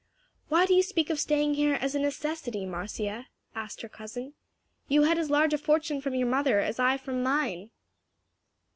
"Why 0.49 0.65
do 0.65 0.73
you 0.73 0.81
speak 0.81 1.11
of 1.11 1.19
staying 1.19 1.53
here 1.53 1.75
as 1.75 1.93
a 1.93 1.99
necessity, 1.99 2.65
Marcia?" 2.65 3.27
asked 3.53 3.81
her 3.83 3.87
cousin. 3.87 4.33
"You 4.87 5.03
had 5.03 5.19
as 5.19 5.29
large 5.29 5.53
a 5.53 5.59
fortune 5.59 6.01
from 6.01 6.15
your 6.15 6.27
mother 6.27 6.59
as 6.59 6.79
I 6.79 6.97
from 6.97 7.21
mine." 7.21 7.69